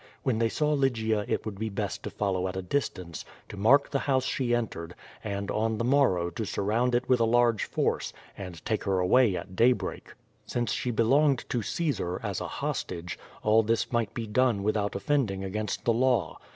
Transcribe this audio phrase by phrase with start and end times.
[0.23, 3.91] When they saw Lygia it would be best to follow at a distance, to mark
[3.91, 8.11] the house she entered, and on the morrow to surround it with a large force,
[8.35, 10.15] and take her away at daybreak.
[10.47, 14.95] Since she be longed to Caesar, as a hostage, all this might be done without
[14.95, 16.39] offending against the law.